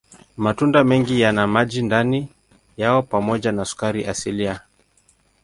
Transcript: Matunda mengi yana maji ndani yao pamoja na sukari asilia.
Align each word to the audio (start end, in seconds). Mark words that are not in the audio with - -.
Matunda 0.37 0.83
mengi 0.83 1.21
yana 1.21 1.47
maji 1.47 1.81
ndani 1.81 2.29
yao 2.77 3.01
pamoja 3.03 3.51
na 3.51 3.65
sukari 3.65 4.05
asilia. 4.05 4.61